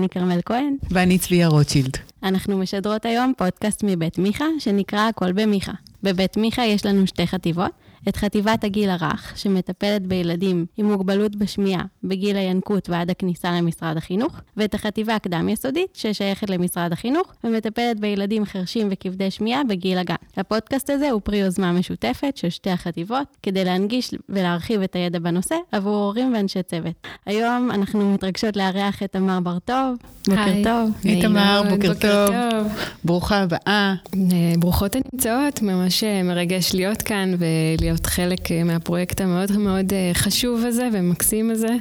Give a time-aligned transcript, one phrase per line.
[0.00, 0.76] אני כרמל כהן.
[0.90, 1.96] ואני צביה רוטשילד.
[2.22, 5.72] אנחנו משדרות היום פודקאסט מבית מיכה, שנקרא הכל במיכה.
[6.02, 7.70] בבית מיכה יש לנו שתי חטיבות.
[8.08, 14.40] את חטיבת הגיל הרך, שמטפלת בילדים עם מוגבלות בשמיעה בגיל הינקות ועד הכניסה למשרד החינוך,
[14.56, 20.14] ואת החטיבה הקדם-יסודית, ששייכת למשרד החינוך, ומטפלת בילדים חרשים וכבדי שמיעה בגיל הגן.
[20.36, 25.56] הפודקאסט הזה הוא פרי יוזמה משותפת של שתי החטיבות, כדי להנגיש ולהרחיב את הידע בנושא
[25.72, 27.06] עבור הורים ואנשי צוות.
[27.26, 29.96] היום אנחנו מתרגשות לארח את תמר בר-טוב.
[30.28, 30.64] בוקר היי.
[30.64, 30.90] טוב.
[31.04, 32.34] היי, תמר, בוקר טוב.
[33.04, 33.60] ברוכה הבאה.
[34.14, 40.10] אה, ברוכות הנמצאות, ממש אה, מרגש להיות כאן ולהיות חלק אה, מהפרויקט המאוד מאוד אה,
[40.14, 41.76] חשוב הזה ומקסים הזה,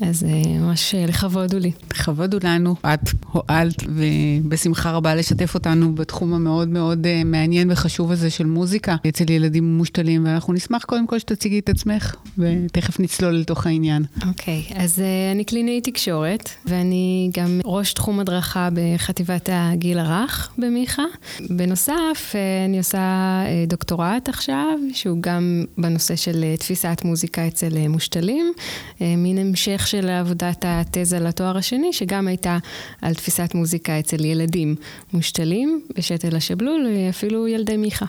[0.00, 1.72] אז אה, ממש לכבוד הוא לי.
[1.90, 2.74] לכבוד הוא לנו.
[2.94, 3.00] את
[3.32, 9.76] הועלת, ובשמחה רבה לשתף אותנו בתחום המאוד מאוד מעניין וחשוב הזה של מוזיקה אצל ילדים
[9.76, 14.04] מושתלים, ואנחנו נשמח קודם כל שתציגי את עצמך, ותכף נצלול לתוך העניין.
[14.28, 21.04] אוקיי, אז אה, אני קלינאי תקשורת, ואני גם ראש תחום הדרכה בחטיבת הגיל הרך במיכה.
[21.50, 28.52] בנוסף, אני עושה דוקטורט עכשיו, שהוא גם בנושא של אה, תפיסת מוזיקה אצל אה, מושתלים,
[29.00, 32.58] אה, מין המשך של עבודת התזה לתואר השני, שגם הייתה
[33.02, 34.74] על תפיסת מוזיקה אצל ילדים
[35.12, 38.06] מושתלים בשתל השבלול, אפילו ילדי מיכה.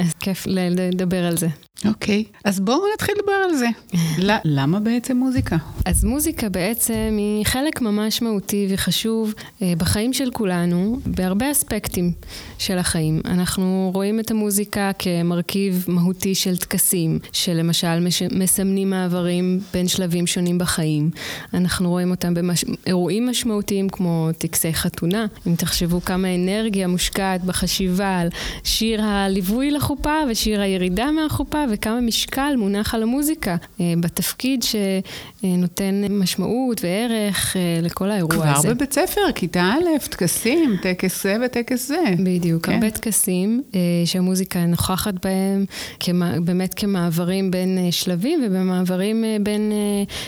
[0.00, 1.48] אז כיף לדבר על זה.
[1.88, 3.66] אוקיי, אז בואו נתחיל לדבר על זה.
[4.28, 5.56] ל- למה בעצם מוזיקה?
[5.84, 12.12] אז מוזיקה בעצם היא חלק ממש מהותי וחשוב אה, בחיים של כולנו, בהרבה אספקטים
[12.58, 13.20] של החיים.
[13.24, 18.22] אנחנו רואים את המוזיקה כמרכיב מהותי של טקסים, שלמשל מש...
[18.22, 21.10] מסמנים מעברים בין שלבים שונים בחיים.
[21.54, 23.44] אנחנו רואים אותם באירועים במש...
[23.44, 25.26] משמעותיים כמו טקסי חתונה.
[25.46, 28.28] אם תחשבו כמה אנרגיה מושקעת בחשיבה על
[28.64, 36.80] שיר הליווי לחופה ושיר הירידה מהחופה, וכמה משקל מונח על המוזיקה אה, בתפקיד שנותן משמעות
[36.84, 38.62] וערך אה, לכל האירוע כבר הזה.
[38.62, 42.04] כבר בבית ספר, כיתה א', טקסים, טקס זה וטקס זה.
[42.18, 42.72] בדיוק, כן.
[42.72, 45.64] הרבה טקסים אה, שהמוזיקה נוכחת בהם,
[46.00, 49.72] כמה, באמת כמעברים בין שלבים ובמעברים בין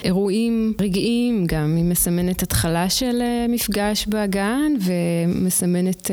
[0.04, 1.76] אירועים רגעיים גם.
[1.76, 6.10] היא מסמנת התחלה של מפגש בגן ומסמנת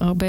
[0.00, 0.26] הרבה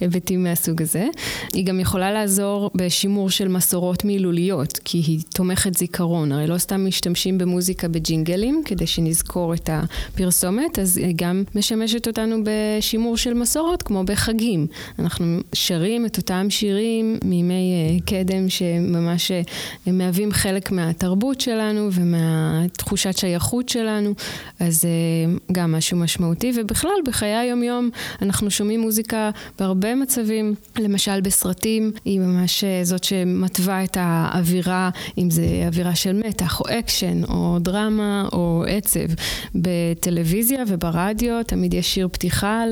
[0.00, 1.06] היבטים מהסוג הזה.
[1.54, 6.32] היא גם יכולה לעזור בשימור של מסורות מילוליות, כי היא תומכת זיכרון.
[6.32, 12.36] הרי לא סתם משתמשים במוזיקה בג'ינגלים כדי שנזכור את הפרסומת, אז היא גם משמשת אותנו
[12.44, 14.66] בשימור של מסורות, כמו בחגים.
[14.98, 23.16] אנחנו שרים את אותם שירים מימי uh, קדם שממש uh, מהווים חלק מהתרבות שלנו ומהתחושת
[23.18, 24.14] שייכות שלנו,
[24.60, 26.52] אז אה, גם משהו משמעותי.
[26.56, 27.90] ובכלל, בחיי היום-יום
[28.22, 33.04] אנחנו שומעים מוזיקה בהרבה מצבים, למשל בסרטים, היא ממש זאת
[33.50, 39.14] שמתווה את האווירה, אם זה אווירה של מתח או אקשן או דרמה או עצב.
[39.54, 42.64] בטלוויזיה וברדיו תמיד יש שיר פתיחה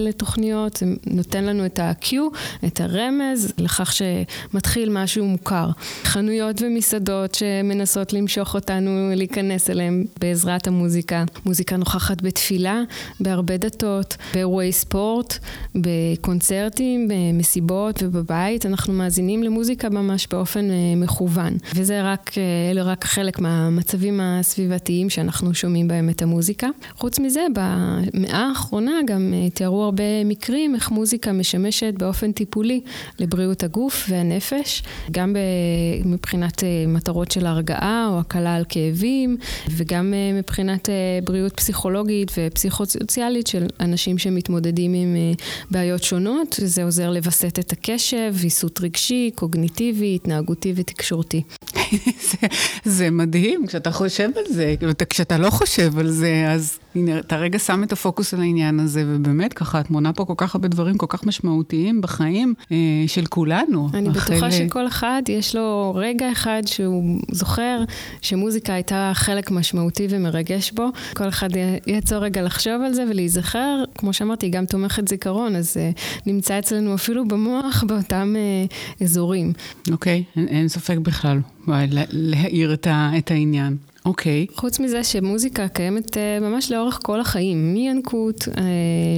[0.00, 2.14] לתוכניות, זה נותן לנו את ה-cue,
[2.66, 5.70] את הרמז, לכך שמתחיל משהו מוכר.
[6.04, 11.24] חנויות ומסעדות שמנסות למשוך אותנו להיכנס אליהם בעזרת המוזיקה.
[11.46, 12.82] מוזיקה נוכחת בתפילה,
[13.20, 15.38] בהרבה דתות, באירועי ספורט,
[15.74, 18.66] בקונצרטים, במסיבות ובבית.
[18.66, 21.56] אנחנו מאזינים למוזיקה ממש באופן מכוון.
[21.74, 22.30] וזה רק,
[22.70, 26.68] אלה רק חלק מהמצבים הסביבתיים שאנחנו שומעים בהם את המוזיקה.
[26.96, 32.80] חוץ מזה, במאה האחרונה גם תיארו הרבה מקרים איך מוזיקה משמשת באופן טיפולי
[33.18, 35.36] לבריאות הגוף והנפש, גם
[36.04, 39.36] מבחינת מטרות של הרגעה או הקלה על כאבים,
[39.70, 40.88] וגם מבחינת
[41.24, 45.16] בריאות פסיכולוגית ופסיכוסוציאלית של אנשים שמתמודדים עם
[45.70, 46.60] בעיות שונות.
[46.62, 51.42] זה עוזר לווסת את הקשב, ויסות רגשי, קוגניטיבי, התנהגותי ותקשורתי.
[52.30, 52.46] זה,
[52.84, 54.74] זה מדהים כשאתה חושב על זה,
[55.08, 59.04] כשאתה לא חושב על זה, אז הנה, אתה רגע שם את הפוקוס על העניין הזה,
[59.06, 62.76] ובאמת ככה, את מונה פה כל כך הרבה דברים כל כך משמעותיים בחיים אה,
[63.06, 63.88] של כולנו.
[63.94, 67.82] אני בטוחה שכל אחד יש לו רגע אחד שהוא זוכר
[68.20, 70.88] שמוזיקה הייתה חלק משמעותי ומרגש בו.
[71.16, 71.48] כל אחד
[71.86, 75.90] יעצור רגע לחשוב על זה ולהיזכר, כמו שאמרתי, היא גם תומכת זיכרון, אז אה,
[76.26, 79.52] נמצא אצלנו אפילו במוח באותם אה, אזורים.
[79.92, 81.40] אוקיי, אין, אין ספק בכלל.
[82.10, 83.76] להאיר את, ה, את העניין.
[84.06, 84.46] אוקיי.
[84.50, 84.60] Okay.
[84.60, 88.58] חוץ מזה שמוזיקה קיימת uh, ממש לאורך כל החיים, מינקות, uh,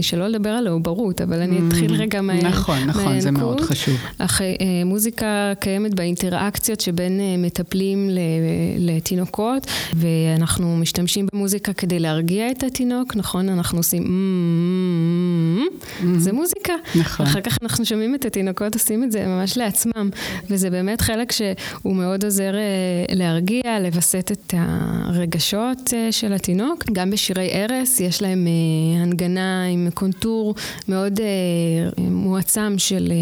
[0.01, 2.35] שלא לדבר על העוברות, אבל אני אתחיל רגע מה...
[2.35, 3.21] נכון, נכון.
[3.21, 3.97] זה מאוד חשוב.
[4.19, 4.45] אך, uh,
[4.85, 8.11] מוזיקה קיימת באינטראקציות שבין uh, מטפלים
[8.79, 13.49] לתינוקות, ואנחנו משתמשים במוזיקה כדי להרגיע את התינוק, נכון?
[13.49, 14.05] אנחנו עושים...
[16.19, 16.73] זה מוזיקה.
[16.95, 17.27] נכון.
[17.27, 20.11] אחר כך אנחנו שומעים את התינוקות עושים את זה ממש לעצמם,
[20.51, 24.78] וזה באמת חלק שהוא מאוד עוזר uh, להרגיע, לווסת את ה...
[24.81, 26.85] הרגשות של התינוק.
[26.93, 28.47] גם בשירי ערש יש להם
[29.03, 30.55] הנגנה עם קונטור
[30.89, 31.21] מאוד
[31.99, 33.13] מועצם של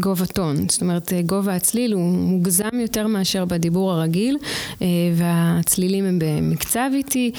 [0.00, 0.56] גובה טון.
[0.68, 4.36] זאת אומרת, גובה הצליל הוא מוגזם יותר מאשר בדיבור הרגיל,
[5.14, 7.30] והצלילים הם במקצב איטי,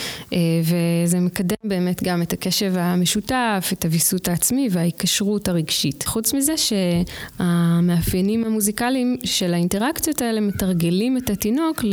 [0.63, 6.03] וזה מקדם באמת גם את הקשב המשותף, את הוויסות העצמי וההיקשרות הרגשית.
[6.03, 11.83] חוץ מזה שהמאפיינים המוזיקליים של האינטראקציות האלה מתרגלים את התינוק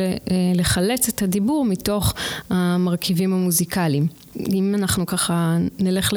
[0.54, 2.14] לחלץ את הדיבור מתוך
[2.50, 4.06] המרכיבים המוזיקליים.
[4.52, 6.10] אם אנחנו ככה נלך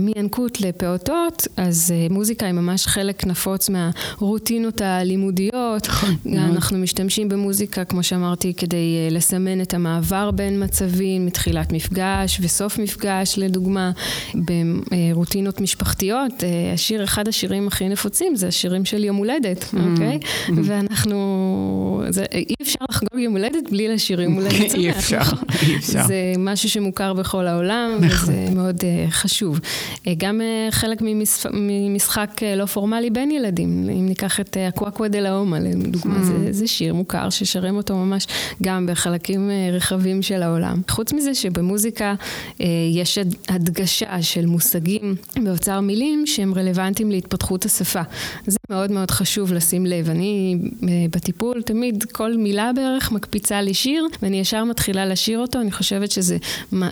[0.00, 5.88] מינקות לפעוטות, אז אה, מוזיקה היא ממש חלק נפוץ מהרוטינות הלימודיות.
[5.88, 6.14] נכון.
[6.34, 12.78] אנחנו משתמשים במוזיקה, כמו שאמרתי, כדי אה, לסמן את המעבר בין מצבים, מתחילת מפגש וסוף
[12.78, 13.90] מפגש, לדוגמה,
[14.34, 16.44] ברוטינות משפחתיות.
[16.44, 19.78] אה, השיר, אחד השירים הכי נפוצים זה השירים של יום הולדת, mm-hmm.
[19.90, 20.18] אוקיי?
[20.22, 20.52] Mm-hmm.
[20.64, 24.74] ואנחנו, זה, אי אפשר לחגוג יום הולדת בלי לשיר יום הולדת שמח.
[24.78, 25.20] אי אפשר,
[25.62, 26.06] אי אפשר.
[26.06, 27.03] זה משהו שמוכר.
[27.04, 28.34] מוכר בכל העולם, נכון.
[28.34, 29.58] וזה מאוד uh, חשוב.
[29.58, 35.08] Uh, גם uh, חלק ממש, ממשחק uh, לא פורמלי בין ילדים, אם ניקח את אקוואקווה
[35.08, 36.22] דה לאומה, לדוגמה, mm.
[36.22, 38.26] זה, זה שיר מוכר ששרים אותו ממש
[38.62, 40.82] גם בחלקים uh, רחבים של העולם.
[40.90, 42.62] חוץ מזה שבמוזיקה uh,
[42.92, 43.18] יש
[43.48, 45.14] הדגשה של מושגים
[45.44, 48.02] באוצר מילים שהם רלוונטיים להתפתחות השפה.
[48.46, 50.10] זה מאוד מאוד חשוב לשים לב.
[50.10, 55.60] אני uh, בטיפול תמיד כל מילה בערך מקפיצה לי שיר, ואני ישר מתחילה לשיר אותו,
[55.60, 56.36] אני חושבת שזה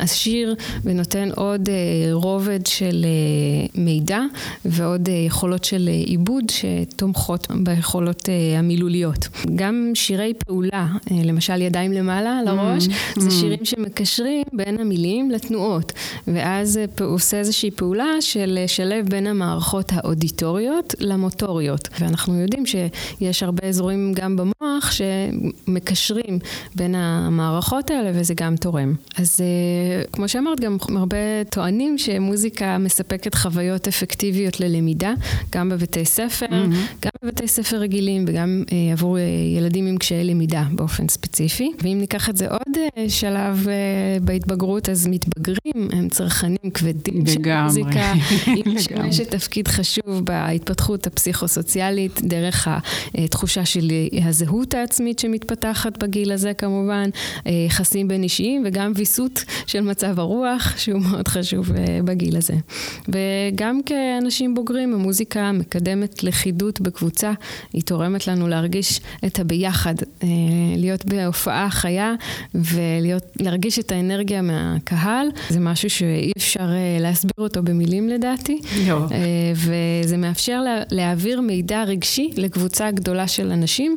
[0.02, 0.54] מעשיר
[0.84, 1.75] ונותן עוד אה,
[2.12, 4.20] רובד של אה, מידע
[4.64, 8.28] ועוד אה, יכולות של עיבוד שתומכות ביכולות
[8.58, 9.28] המילוליות.
[9.54, 10.87] גם שירי פעולה,
[11.25, 13.20] למשל ידיים למעלה על הראש, mm-hmm.
[13.20, 15.93] זה שירים שמקשרים בין המילים לתנועות,
[16.26, 21.88] ואז הוא עושה איזושהי פעולה של לשלב בין המערכות האודיטוריות למוטוריות.
[22.00, 26.38] ואנחנו יודעים שיש הרבה אזורים גם במוח שמקשרים
[26.75, 28.94] בין המערכות האלה וזה גם תורם.
[29.16, 29.40] אז
[30.12, 35.12] כמו שאמרת, גם הרבה טוענים שמוזיקה מספקת חוויות אפקטיביות ללמידה,
[35.53, 37.06] גם בבתי ספר, mm-hmm.
[37.22, 39.22] בבתי ספר רגילים וגם אה, עבור אה,
[39.56, 41.72] ילדים עם קשיי למידה באופן ספציפי.
[41.82, 43.74] ואם ניקח את זה עוד אה, שלב אה,
[44.20, 48.12] בהתבגרות, אז מתבגרים הם צרכנים כבדים של מוזיקה.
[48.46, 52.69] היא משמשת תפקיד חשוב בהתפתחות הפסיכוסוציאלית, דרך
[53.14, 53.92] התחושה של
[54.22, 57.10] הזהות העצמית שמתפתחת בגיל הזה כמובן,
[57.46, 62.54] אה, יחסים בין אישיים וגם ויסות של מצב הרוח, שהוא מאוד חשוב אה, בגיל הזה.
[63.08, 67.12] וגם כאנשים בוגרים, המוזיקה מקדמת לכידות בקבוצה,
[67.73, 70.29] היא תורמת לנו להרגיש את הביחד, אה,
[70.76, 72.14] להיות בהופעה חיה
[72.55, 78.61] ולהרגיש את האנרגיה מהקהל, זה משהו שאי אפשר אה, להסביר אותו במילים לדעתי.
[78.87, 79.06] לא.
[79.55, 83.97] וזה מאפשר להעביר מידע רגשי לקבוצה גדולה של אנשים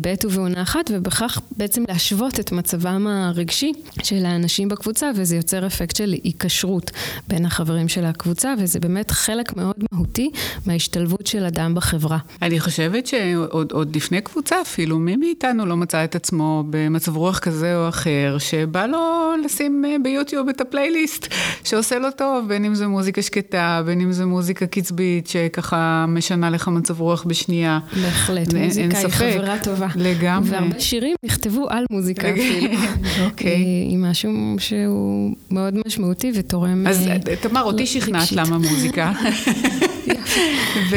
[0.00, 3.72] בעת ובעונה אחת, ובכך בעצם להשוות את מצבם הרגשי
[4.02, 6.90] של האנשים בקבוצה, וזה יוצר אפקט של היקשרות
[7.28, 10.30] בין החברים של הקבוצה, וזה באמת חלק מאוד מהותי
[10.66, 12.18] מההשתלבות של אדם בחברה.
[12.48, 17.76] אני חושבת שעוד לפני קבוצה אפילו, מי מאיתנו לא מצא את עצמו במצב רוח כזה
[17.76, 21.34] או אחר, שבא לו לשים אה, ביוטיוב את הפלייליסט
[21.64, 26.50] שעושה לו טוב, בין אם זה מוזיקה שקטה, בין אם זה מוזיקה קצבית, שככה משנה
[26.50, 27.78] לך מצב רוח בשנייה.
[28.02, 29.86] בהחלט, מוזיקה היא חברה טובה.
[29.96, 30.50] לגמרי.
[30.50, 32.70] והרבה שירים נכתבו על מוזיקה אפילו.
[33.26, 33.50] אוקיי.
[33.52, 33.58] אה,
[33.88, 36.86] עם משהו שהוא מאוד משמעותי ותורם...
[36.86, 39.12] אז אה, תמר, אותי שכנעת למה מוזיקה.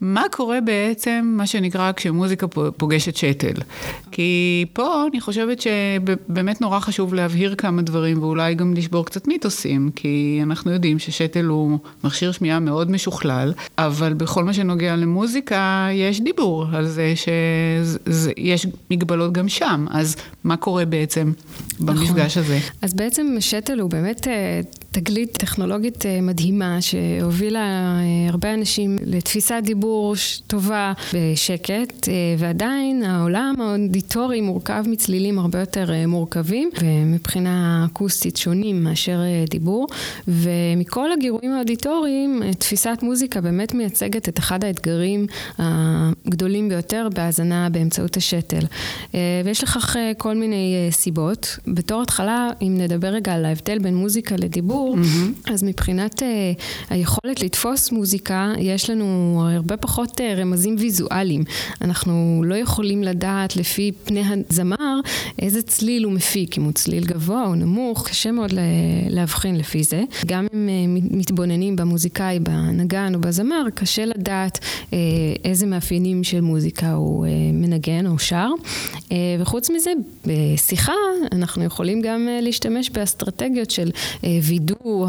[0.00, 3.62] ומה קורה בעצם, מה שנקרא, כשמוזיקה פוגשת שתל?
[4.10, 9.90] כי פה אני חושבת שבאמת נורא חשוב להבהיר כמה דברים, ואולי גם לשבור קצת מיתוסים,
[9.96, 16.20] כי אנחנו יודעים ששתל הוא מכשיר שמיעה מאוד משוכלל, אבל בכל מה שנוגע למוזיקה, יש
[16.20, 19.86] דיבור על זה שיש מגבלות גם שם.
[19.90, 21.32] אז מה קורה בעצם
[21.80, 22.42] במפגש נכון.
[22.42, 22.58] הזה?
[22.82, 24.60] אז בעצם שתל הוא באמת אה,
[24.92, 30.14] תגלית טכנולוגית אה, מדהימה שהובילה אה, הרבה אנשים לתפיסת דיבור
[30.46, 39.20] טובה בשקט, אה, ועדיין העולם האודיטורי מורכב מצלילים הרבה יותר מורכבים, ומבחינה אקוסטית שונים מאשר
[39.50, 39.86] דיבור,
[40.28, 45.26] ומכל הגירויים האודיטוריים תפיסת מוזיקה באמת מייצגת את אחד האתגרים
[45.58, 48.66] הגדולים ביותר בהאזנה באמצעות השתל.
[49.44, 51.58] ויש לכך כל מיני סיבות.
[51.66, 55.52] בתור התחלה, אם נדבר רגע על ההבדל בין מוזיקה לדיבור, בדיבור, mm-hmm.
[55.52, 56.52] אז מבחינת אה,
[56.90, 61.44] היכולת לתפוס מוזיקה, יש לנו הרבה פחות אה, רמזים ויזואליים.
[61.80, 65.00] אנחנו לא יכולים לדעת לפי פני הזמר
[65.38, 68.50] איזה צליל הוא מפיק, אם הוא צליל גבוה או נמוך, קשה מאוד
[69.08, 70.02] להבחין לפי זה.
[70.26, 74.58] גם אם מתבוננים במוזיקאי, בנגן או בזמר, קשה לדעת
[75.44, 78.48] איזה מאפיינים של מוזיקה הוא מנגן או שר.
[79.40, 79.90] וחוץ מזה,
[80.26, 80.92] בשיחה
[81.32, 83.90] אנחנו יכולים גם להשתמש באסטרטגיות של
[84.80, 85.08] וידוא,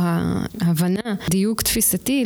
[0.62, 2.24] הבנה, דיוק תפיסתי,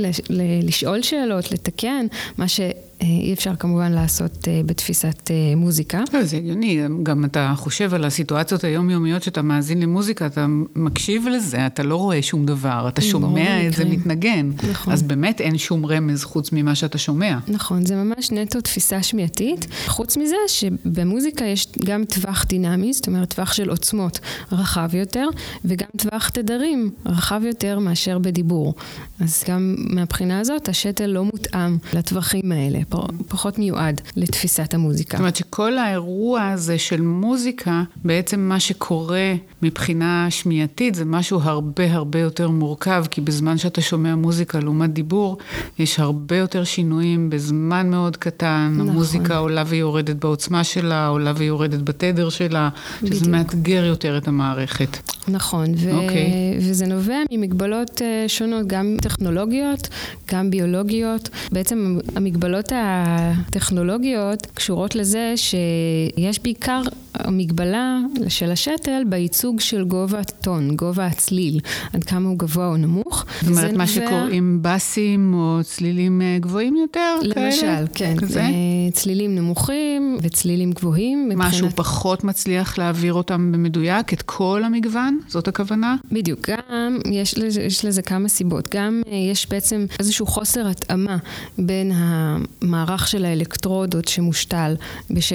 [0.64, 2.06] לשאול שאלות, לתקן,
[2.38, 2.60] מה ש...
[3.02, 6.04] אי אפשר כמובן לעשות אה, בתפיסת אה, מוזיקה.
[6.14, 11.68] לא, זה הגיוני, גם אתה חושב על הסיטואציות היומיומיות שאתה מאזין למוזיקה, אתה מקשיב לזה,
[11.68, 14.52] אתה לא רואה שום דבר, אתה שומע את זה מתנגן.
[14.72, 14.94] נכון.
[14.94, 17.38] אז באמת אין שום רמז חוץ ממה שאתה שומע.
[17.48, 19.68] נכון, זה ממש נטו תפיסה שמיעתית.
[19.88, 24.20] חוץ מזה שבמוזיקה יש גם טווח דינמי, זאת אומרת טווח של עוצמות
[24.52, 25.28] רחב יותר,
[25.66, 28.74] וגם טווח תדרים רחב יותר מאשר בדיבור.
[29.20, 32.80] אז גם מהבחינה הזאת השתל לא מותאם לטווחים האלה.
[33.28, 35.18] פחות מיועד לתפיסת המוזיקה.
[35.18, 41.94] זאת אומרת שכל האירוע הזה של מוזיקה, בעצם מה שקורה מבחינה שמיעתית זה משהו הרבה
[41.94, 45.38] הרבה יותר מורכב, כי בזמן שאתה שומע מוזיקה לעומת דיבור,
[45.80, 48.74] יש הרבה יותר שינויים בזמן מאוד קטן.
[48.76, 48.90] נכון.
[48.90, 52.70] המוזיקה עולה ויורדת בעוצמה שלה, עולה ויורדת בתדר שלה,
[53.02, 53.16] בדיוק.
[53.16, 54.98] שזה מאתגר יותר את המערכת.
[55.28, 55.94] נכון, ו- okay.
[55.94, 56.58] אוקיי.
[56.60, 59.90] וזה נובע ממגבלות uh, שונות, גם טכנולוגיות,
[60.32, 61.30] גם ביולוגיות.
[61.52, 66.82] בעצם המגבלות הטכנולוגיות קשורות לזה שיש בעיקר
[67.14, 71.60] המגבלה של השתל בייצוג של גובה הטון, גובה הצליל,
[71.94, 73.26] עד כמה הוא גבוה או נמוך.
[73.42, 77.16] זאת אומרת, מה שקוראים בסים או צלילים אה, גבוהים יותר?
[77.24, 77.86] למשל, כאלה?
[77.94, 78.16] כן.
[78.18, 78.44] כזה?
[78.94, 81.30] צלילים נמוכים וצלילים גבוהים.
[81.30, 81.48] מבחינת...
[81.48, 85.20] משהו פחות מצליח להעביר אותם במדויק, את כל המגוון?
[85.28, 85.96] זאת הכוונה?
[86.12, 86.50] בדיוק.
[86.50, 88.76] גם יש לזה, יש לזה כמה סיבות.
[88.76, 91.18] גם אה, יש בעצם איזשהו חוסר התאמה
[91.58, 91.92] בין
[92.68, 94.76] המערך של האלקטרודות שמושתל
[95.10, 95.34] בש...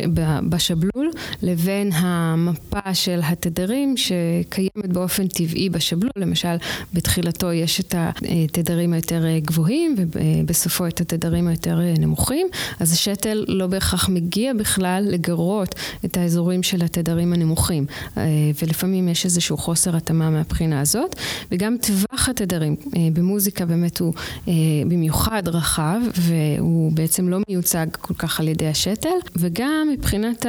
[0.49, 1.11] בשבלול
[1.43, 1.91] לבין...
[1.95, 6.57] המפה של התדרים שקיימת באופן טבעי בשבלול, למשל
[6.95, 12.47] בתחילתו יש את התדרים היותר גבוהים ובסופו את התדרים היותר נמוכים,
[12.81, 15.75] אז השתל לא בהכרח מגיע בכלל לגרות
[16.05, 17.87] את האזורים של התדרים הנמוכים,
[18.63, 21.17] ולפעמים יש איזשהו חוסר התאמה מהבחינה הזאת,
[21.53, 22.77] וגם טווח התדרים
[23.13, 24.15] במוזיקה באמת הוא
[24.89, 30.47] במיוחד רחב, והוא בעצם לא מיוצג כל כך על ידי השתל, וגם מבחינת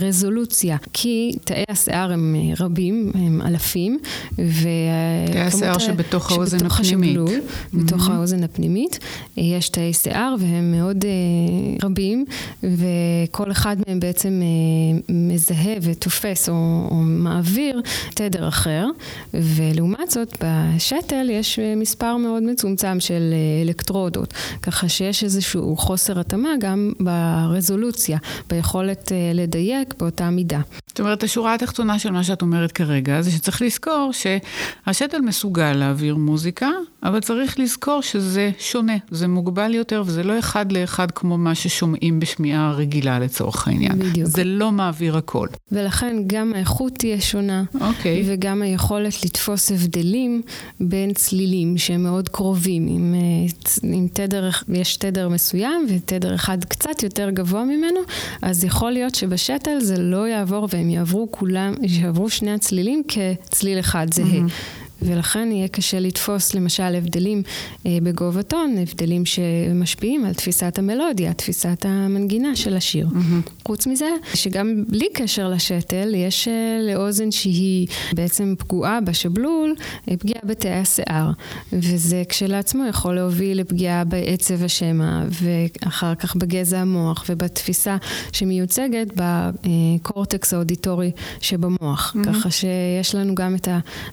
[0.00, 3.98] הרזולוציה כי תאי השיער הם אה, רבים, הם אלפים,
[4.36, 7.10] תאי השיער שבתוך האוזן שבתוך הפנימית.
[7.10, 7.76] השבלול, mm-hmm.
[7.76, 8.98] בתוך האוזן הפנימית,
[9.38, 12.24] אה, יש תאי שיער והם מאוד uh, רבים,
[12.62, 16.54] וכל אחד מהם בעצם uh, מזהה ותופס או,
[16.90, 17.82] או מעביר
[18.14, 18.86] תדר אחר,
[19.34, 26.92] ולעומת זאת בשתל יש מספר מאוד מצומצם של אלקטרודות, ככה שיש איזשהו חוסר התאמה גם
[27.00, 28.18] ברזולוציה,
[28.50, 30.60] ביכולת uh, לדייק באותה מידה.
[30.88, 36.16] זאת אומרת, השורה התחתונה של מה שאת אומרת כרגע, זה שצריך לזכור שהשתל מסוגל להעביר
[36.16, 36.68] מוזיקה,
[37.04, 42.20] אבל צריך לזכור שזה שונה, זה מוגבל יותר, וזה לא אחד לאחד כמו מה ששומעים
[42.20, 43.98] בשמיעה רגילה לצורך העניין.
[43.98, 44.28] בדיוק.
[44.28, 45.48] זה לא מעביר הכל.
[45.72, 48.22] ולכן גם האיכות תהיה שונה, אוקיי.
[48.26, 50.42] וגם היכולת לתפוס הבדלים
[50.80, 57.02] בין צלילים שהם מאוד קרובים, עם, אה, עם תדר, יש תדר מסוים ותדר אחד קצת
[57.02, 58.00] יותר גבוה ממנו,
[58.42, 64.06] אז יכול להיות שבשתל זה לא יעבור והם יעברו כולם, יעברו שני הצלילים כצליל אחד
[64.14, 64.26] זהה.
[64.26, 64.81] Mm-hmm.
[65.04, 67.42] ולכן יהיה קשה לתפוס למשל הבדלים
[67.86, 73.06] אה, בגובה טון, הבדלים שמשפיעים על תפיסת המלודיה, תפיסת המנגינה של השיר.
[73.06, 73.50] Mm-hmm.
[73.66, 79.74] חוץ מזה, שגם בלי קשר לשתל, יש אה, לאוזן שהיא בעצם פגועה בשבלול,
[80.10, 81.30] אה, פגיעה בתאי השיער,
[81.72, 87.96] וזה כשלעצמו יכול להוביל לפגיעה בעצב השמע, ואחר כך בגזע המוח ובתפיסה
[88.32, 92.24] שמיוצגת בקורטקס האודיטורי שבמוח, mm-hmm.
[92.26, 93.68] ככה שיש לנו גם את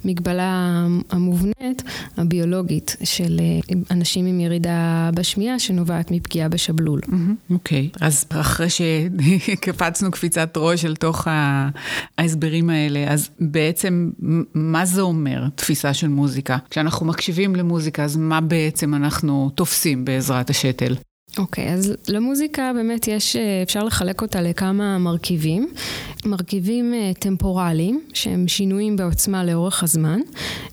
[0.06, 0.79] המגבלה
[1.10, 1.84] המובנית,
[2.18, 7.02] הביולוגית, של אה, אנשים עם ירידה בשמיעה שנובעת מפגיעה בשבלול.
[7.50, 7.98] אוקיי, okay.
[8.02, 11.28] אז אחרי שקפצנו קפיצת ראש אל תוך
[12.18, 14.10] ההסברים האלה, אז בעצם
[14.54, 16.58] מה זה אומר תפיסה של מוזיקה?
[16.70, 20.96] כשאנחנו מקשיבים למוזיקה, אז מה בעצם אנחנו תופסים בעזרת השתל?
[21.38, 25.70] אוקיי, okay, אז למוזיקה באמת יש, אה, אפשר לחלק אותה לכמה מרכיבים.
[26.26, 30.20] מרכיבים אה, טמפורליים, שהם שינויים בעוצמה לאורך הזמן.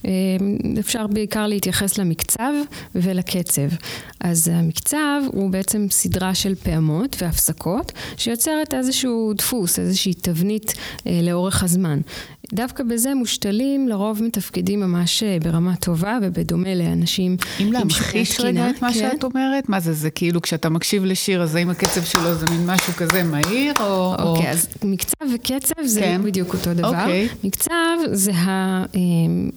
[0.04, 0.10] אה,
[0.80, 2.52] אפשר בעיקר להתייחס למקצב
[2.94, 3.68] ולקצב.
[4.20, 10.74] אז המקצב הוא בעצם סדרה של פעמות והפסקות, שיוצרת איזשהו דפוס, איזושהי תבנית
[11.22, 12.00] לאורך הזמן.
[12.52, 18.82] דווקא בזה מושתלים לרוב מתפקדים ממש אה, ברמה טובה ובדומה לאנשים אם להמחיש רגע את
[18.82, 18.98] מה כן.
[18.98, 22.66] שאת אומרת, מה זה, זה כאילו כשאתה מקשיב לשיר, אז האם הקצב שלו זה מין
[22.66, 24.14] משהו כזה מהיר, או...
[24.18, 24.50] אוקיי, או...
[24.50, 26.20] אז מקצב וקצב זה כן.
[26.24, 26.88] בדיוק אותו דבר.
[26.88, 27.28] אוקיי.
[27.44, 27.72] מקצב
[28.12, 28.84] זה אה,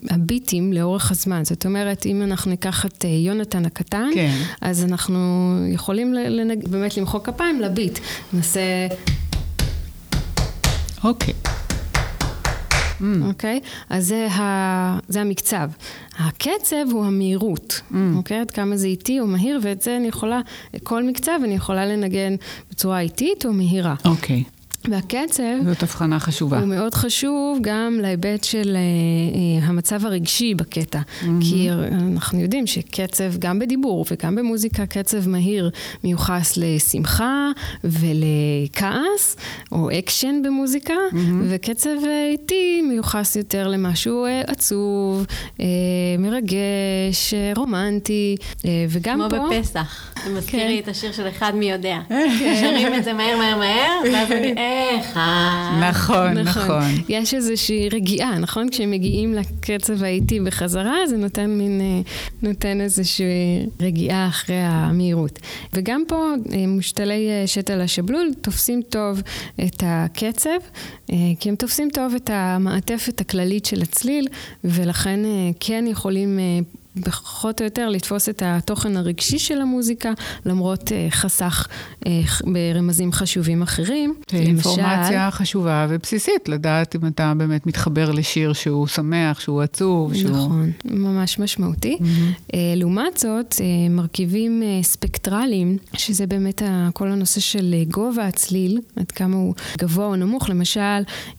[0.10, 1.46] הביטים לאורך הזמן.
[1.46, 4.38] זאת אומרת, אם אנחנו ניקח את אה, יונתן הקטן, כן.
[4.62, 5.20] אז אנחנו
[5.74, 6.68] יכולים לנג...
[6.68, 8.00] באמת למחוא כפיים לביט.
[8.34, 8.88] נעשה,
[11.04, 11.34] אוקיי.
[13.28, 13.60] אוקיי?
[13.90, 15.00] אז זה, ה...
[15.08, 15.70] זה המקצב.
[16.20, 17.82] הקצב הוא המהירות,
[18.16, 18.40] אוקיי?
[18.40, 20.42] עד כמה זה איטי או מהיר, ואת זה אני יכולה,
[20.84, 22.36] כל מקצב אני יכולה לנגן
[22.72, 23.96] בצורה איטית או מהירה.
[24.06, 24.44] אוקיי.
[24.88, 25.44] והקצב...
[25.66, 26.60] זאת הבחנה חשובה.
[26.60, 28.82] הוא מאוד חשוב גם להיבט של אה,
[29.62, 31.00] אה, המצב הרגשי בקטע.
[31.00, 31.26] אמ-הממ.
[31.42, 35.70] כי אנחנו יודעים שקצב, גם בדיבור וגם במוזיקה, קצב מהיר
[36.04, 37.52] מיוחס לשמחה
[37.84, 39.36] ולכעס,
[39.72, 41.16] או אקשן במוזיקה, אמ-הממ.
[41.50, 45.26] וקצב אה, איטי מיוחס יותר למשהו אה, עצוב,
[45.60, 45.66] אה,
[46.20, 49.60] מרגש, אה, רומנטי, אה, וגם כמו פה...
[49.60, 50.14] בפסח.
[50.26, 50.68] זה מזכיר כן.
[50.68, 51.98] לי את השיר של אחד מי יודע.
[52.60, 54.54] שרים את זה מהר מהר מהר, ואז אני,
[55.00, 55.90] אחד.
[55.90, 56.92] נכון, נכון.
[57.10, 58.70] יש איזושהי רגיעה, נכון?
[58.70, 62.02] כשהם מגיעים לקצב האיטי בחזרה, זה נותן מין, אה,
[62.42, 65.40] נותן איזושהי רגיעה אחרי המהירות.
[65.74, 69.22] וגם פה אה, מושתלי אה, שתל השבלול תופסים טוב
[69.66, 70.60] את הקצב,
[71.40, 74.28] כי הם תופסים טוב את המעטפת הכללית של הצליל,
[74.64, 75.20] ולכן
[75.60, 76.40] כן יכולים...
[77.08, 80.12] אה, פחות או יותר לתפוס את התוכן הרגשי של המוזיקה,
[80.46, 81.68] למרות אה, חסך
[82.06, 82.12] אה,
[82.44, 84.16] ברמזים חשובים אחרים.
[84.34, 90.32] אינפורמציה חשובה ובסיסית, לדעת אם אתה באמת מתחבר לשיר שהוא שמח, שהוא עצוב, שהוא...
[90.32, 91.98] נכון, ממש משמעותי.
[92.00, 92.54] Mm-hmm.
[92.76, 98.80] לעומת זאת, אה, מרכיבים אה, ספקטרליים, שזה באמת ה- כל הנושא של אה, גובה הצליל,
[98.96, 100.80] עד כמה הוא גבוה או נמוך, למשל,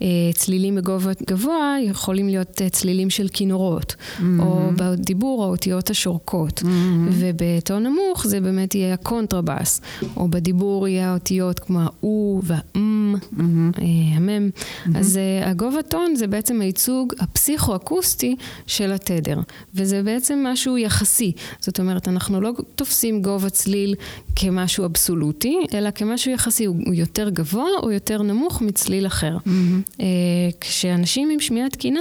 [0.03, 4.23] אה, צלילים בגובה גבוה יכולים להיות אה, צלילים של כינורות, mm-hmm.
[4.39, 6.67] או בדיבור האותיות השורקות, mm-hmm.
[7.11, 9.81] ובטון נמוך זה באמת יהיה הקונטרבאס,
[10.17, 13.81] או בדיבור יהיה האותיות כמו ה-או וה-אם, אמ-הממ.
[14.15, 14.51] המם.
[14.55, 14.99] אמ-הממ.
[14.99, 19.39] אז אה, הגובה טון זה בעצם הייצוג הפסיכו-אקוסטי של התדר,
[19.75, 21.33] וזה בעצם משהו יחסי.
[21.61, 23.95] זאת אומרת, אנחנו לא תופסים גובה צליל
[24.37, 29.37] כמשהו אבסולוטי, אלא כמשהו יחסי, הוא יותר גבוה או יותר נמוך מצליל אחר.
[29.37, 30.03] אמ-הממ.
[30.61, 32.01] כשאנשים עם שמיעה תקינה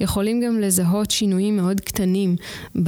[0.00, 2.36] יכולים גם לזהות שינויים מאוד קטנים
[2.74, 2.87] ב-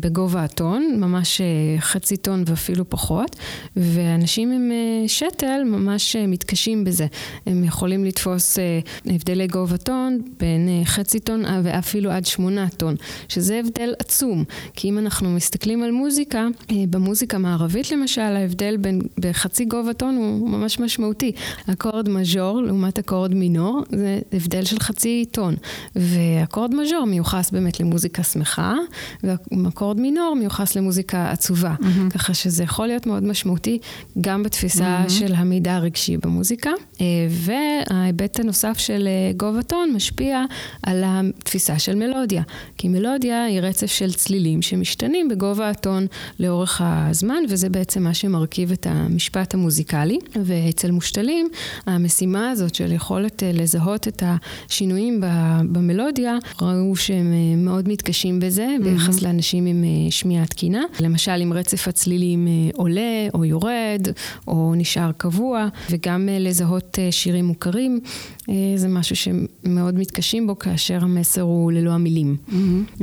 [0.00, 3.36] בגובה הטון, ממש אה, חצי טון ואפילו פחות,
[3.76, 7.06] ואנשים עם אה, שתל ממש אה, מתקשים בזה.
[7.46, 12.68] הם יכולים לתפוס אה, הבדלי גובה טון בין אה, חצי טון אה, ואפילו עד שמונה
[12.68, 12.96] טון,
[13.28, 14.44] שזה הבדל עצום.
[14.74, 20.16] כי אם אנחנו מסתכלים על מוזיקה, אה, במוזיקה המערבית למשל, ההבדל בין בחצי גובה טון
[20.16, 21.32] הוא ממש משמעותי.
[21.72, 25.54] אקורד מז'ור לעומת אקורד מינור, זה הבדל של חצי טון.
[25.96, 28.49] ואקורד מז'ור מיוחס באמת למוזיקה שמחה,
[29.22, 31.74] ואקורד מינור מיוחס למוזיקה עצובה.
[31.80, 32.10] Mm-hmm.
[32.14, 33.78] ככה שזה יכול להיות מאוד משמעותי
[34.20, 35.10] גם בתפיסה mm-hmm.
[35.10, 36.70] של המידע הרגשי במוזיקה.
[37.00, 40.44] אה, וההיבט הנוסף של אה, גובה טון משפיע
[40.82, 42.42] על התפיסה של מלודיה.
[42.78, 46.06] כי מלודיה היא רצף של צלילים שמשתנים בגובה הטון
[46.38, 50.18] לאורך הזמן, וזה בעצם מה שמרכיב את המשפט המוזיקלי.
[50.44, 51.48] ואצל מושתלים,
[51.86, 55.20] המשימה הזאת של יכולת אה, לזהות את השינויים
[55.72, 57.32] במלודיה, ראו שהם
[57.64, 59.22] מאוד מתקשים בזה ביחס.
[59.22, 60.82] לאנשים עם אה, שמיעה תקינה.
[61.00, 64.06] למשל, אם רצף הצלילים אה, עולה או יורד,
[64.48, 68.00] או נשאר קבוע, וגם אה, לזהות שירים מוכרים,
[68.76, 72.36] זה משהו שמאוד מתקשים בו כאשר המסר הוא ללא המילים.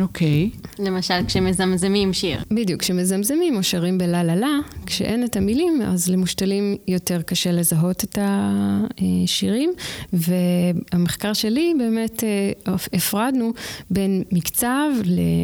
[0.02, 0.50] אוקיי.
[0.80, 2.40] למשל, כשמזמזמים שיר.
[2.52, 8.04] בדיוק, כשמזמזמים או שרים בלה לה לה, כשאין את המילים, אז למושתלים יותר קשה לזהות
[8.04, 9.74] את השירים.
[10.14, 12.24] והמחקר שלי באמת
[12.94, 13.54] הפרדנו
[13.92, 14.90] בין מקצב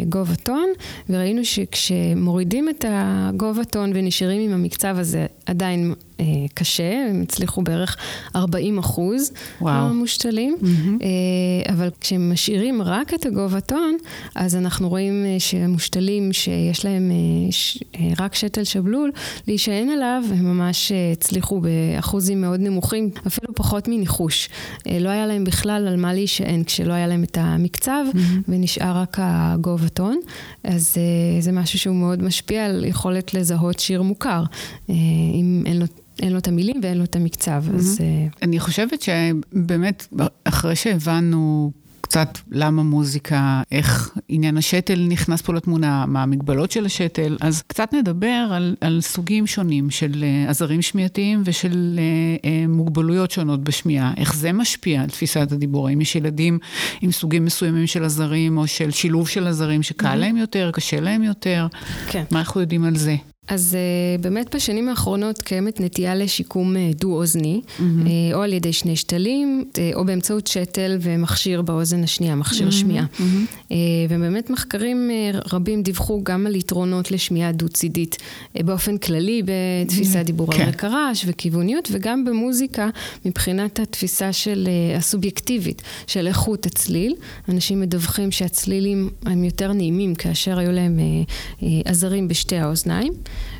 [0.01, 0.69] לגובה טון,
[1.09, 7.97] וראינו שכשמורידים את הגובה טון ונשארים עם המקצב הזה עדיין אה, קשה, הם הצליחו בערך
[8.35, 9.73] 40 אחוז וואו.
[9.73, 11.03] המושתלים, mm-hmm.
[11.03, 13.97] אה, אבל כשמשאירים רק את הגובה טון,
[14.35, 19.11] אז אנחנו רואים אה, שהמושתלים שיש להם אה, ש, אה, רק שתל שבלול,
[19.47, 24.49] להישען עליו, הם ממש אה, הצליחו באחוזים מאוד נמוכים, אפילו פחות מניחוש.
[24.87, 28.17] אה, לא היה להם בכלל על מה להישען כשלא היה להם את המקצב, mm-hmm.
[28.47, 30.19] ונשאר רק הגובה טון.
[30.63, 34.43] אז אה, זה משהו שהוא מאוד משפיע על יכולת לזהות שיר מוכר,
[34.89, 34.95] אה,
[35.33, 35.85] אם אין לו...
[36.23, 37.75] אין לו את המילים ואין לו את המקצב, mm-hmm.
[37.75, 37.97] אז...
[38.01, 40.07] אה, אני חושבת שבאמת,
[40.43, 41.71] אחרי שהבנו
[42.13, 47.93] קצת למה מוזיקה, איך עניין השתל נכנס פה לתמונה, מה המגבלות של השתל, אז קצת
[47.93, 54.13] נדבר על, על סוגים שונים של אה, עזרים שמיעתיים ושל אה, אה, מוגבלויות שונות בשמיעה,
[54.17, 56.59] איך זה משפיע על תפיסת הדיבור, האם יש ילדים
[57.01, 60.15] עם סוגים מסוימים של עזרים או של שילוב של עזרים שקל mm-hmm.
[60.15, 61.67] להם יותר, קשה להם יותר,
[62.09, 62.23] כן.
[62.31, 63.15] מה אנחנו יודעים על זה?
[63.47, 67.81] אז uh, באמת בשנים האחרונות קיימת נטייה לשיקום uh, דו-אוזני, mm-hmm.
[67.81, 72.71] uh, או על ידי שני שתלים, uh, או באמצעות שתל ומכשיר באוזן השנייה, מכשיר mm-hmm.
[72.71, 73.05] שמיעה.
[73.05, 73.53] Mm-hmm.
[73.69, 73.73] Uh,
[74.09, 79.41] ובאמת מחקרים uh, רבים דיווחו גם על יתרונות לשמיעה דו-צידית, uh, באופן כללי
[79.85, 80.23] בתפיסת mm-hmm.
[80.23, 80.61] דיבור כן.
[80.61, 82.89] על רקע רעש וכיווניות, וגם במוזיקה
[83.25, 87.15] מבחינת התפיסה של uh, הסובייקטיבית, של איכות הצליל.
[87.49, 91.29] אנשים מדווחים שהצלילים הם יותר נעימים כאשר היו להם uh,
[91.59, 93.13] uh, עזרים בשתי האוזניים.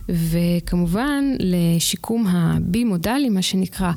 [0.09, 3.91] וכמובן לשיקום הבי-מודלי, מה שנקרא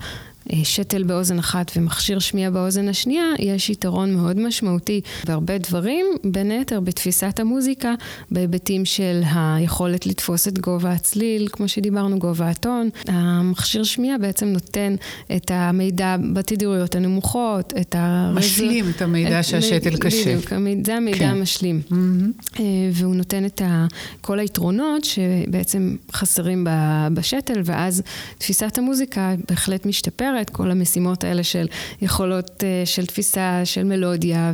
[0.65, 6.81] שתל באוזן אחת ומכשיר שמיעה באוזן השנייה, יש יתרון מאוד משמעותי בהרבה דברים, בין היתר
[6.81, 7.95] בתפיסת המוזיקה,
[8.31, 12.89] בהיבטים של היכולת לתפוס את גובה הצליל, כמו שדיברנו, גובה הטון.
[13.09, 14.95] המכשיר שמיעה בעצם נותן
[15.37, 18.37] את המידע בתדירויות הנמוכות, את הרז...
[18.37, 19.97] משלים את המידע את שהשתל מ...
[19.97, 20.37] קשה.
[20.37, 20.53] בדיוק,
[20.87, 21.29] זה המידע כן.
[21.29, 21.81] המשלים.
[21.91, 22.61] Mm-hmm.
[22.93, 23.87] והוא נותן את ה...
[24.21, 26.67] כל היתרונות שבעצם חסרים
[27.15, 28.03] בשתל, ואז
[28.39, 30.36] תפיסת המוזיקה בהחלט משתפרת.
[30.37, 31.67] אחרת, כל המשימות האלה של
[32.03, 34.53] יכולות אה, של תפיסה של מלודיה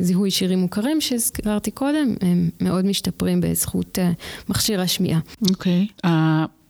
[0.00, 4.10] וזיהוי שירים מוכרים שהזכרתי קודם, הם מאוד משתפרים בזכות אה,
[4.48, 5.20] מכשיר השמיעה.
[5.50, 5.86] אוקיי.
[5.90, 6.06] Okay.
[6.06, 6.10] Uh...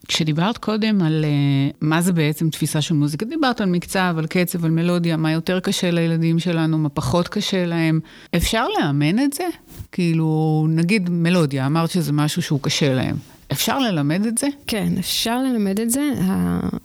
[0.09, 4.65] כשדיברת קודם על uh, מה זה בעצם תפיסה של מוזיקה, דיברת על מקצב, על קצב,
[4.65, 8.01] על מלודיה, מה יותר קשה לילדים שלנו, מה פחות קשה להם.
[8.37, 9.45] אפשר לאמן את זה?
[9.93, 13.17] כאילו, נגיד מלודיה, אמרת שזה משהו שהוא קשה להם.
[13.53, 14.47] אפשר ללמד את זה?
[14.67, 16.13] כן, אפשר ללמד את זה.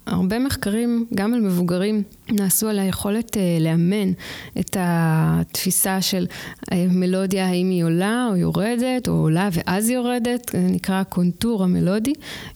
[0.05, 4.11] הרבה מחקרים, גם על מבוגרים, נעשו על היכולת אה, לאמן
[4.59, 6.25] את התפיסה של
[6.73, 12.13] מלודיה, האם היא עולה או יורדת, או עולה ואז יורדת, זה נקרא הקונטור המלודי.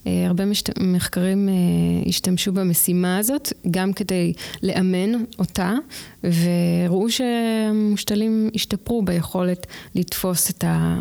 [0.07, 0.79] אה, הרבה משת...
[0.79, 1.53] מחקרים אה,
[2.09, 5.73] השתמשו במשימה הזאת, גם כדי לאמן אותה,
[6.23, 10.99] וראו שהמושתלים השתפרו ביכולת לתפוס את ה...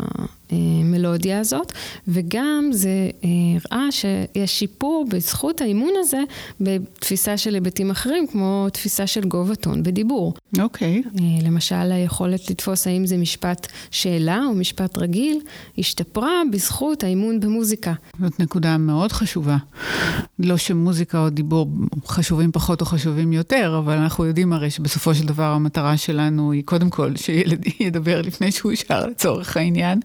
[0.81, 1.71] המלודיה הזאת,
[2.07, 6.19] וגם זה הראה שיש שיפור בזכות האימון הזה
[6.61, 10.33] בתפיסה של היבטים אחרים, כמו תפיסה של גובה טון בדיבור.
[10.59, 11.03] אוקיי.
[11.05, 11.19] Okay.
[11.43, 15.39] למשל, היכולת לתפוס האם זה משפט שאלה או משפט רגיל,
[15.77, 17.93] השתפרה בזכות האימון במוזיקה.
[18.21, 19.57] זאת נקודה מאוד חשובה.
[20.39, 21.67] לא שמוזיקה או דיבור
[22.07, 26.63] חשובים פחות או חשובים יותר, אבל אנחנו יודעים הרי שבסופו של דבר המטרה שלנו היא
[26.65, 29.99] קודם כל שילד ידבר לפני שהוא שר לצורך העניין.